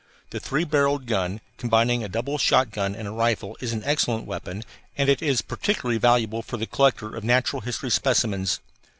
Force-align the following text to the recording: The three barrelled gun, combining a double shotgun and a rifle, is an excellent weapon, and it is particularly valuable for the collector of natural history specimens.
The 0.31 0.39
three 0.39 0.63
barrelled 0.63 1.05
gun, 1.05 1.41
combining 1.59 2.03
a 2.03 2.09
double 2.09 2.39
shotgun 2.39 2.95
and 2.95 3.07
a 3.07 3.11
rifle, 3.11 3.55
is 3.59 3.71
an 3.71 3.83
excellent 3.85 4.25
weapon, 4.25 4.63
and 4.97 5.09
it 5.09 5.21
is 5.21 5.43
particularly 5.43 5.99
valuable 5.99 6.41
for 6.41 6.57
the 6.57 6.65
collector 6.65 7.15
of 7.15 7.23
natural 7.23 7.61
history 7.61 7.91
specimens. 7.91 8.61